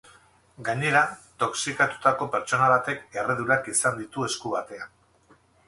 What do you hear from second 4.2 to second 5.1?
esku batean.